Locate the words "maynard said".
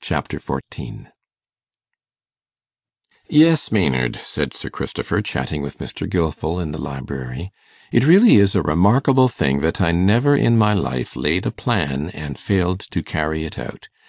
3.70-4.52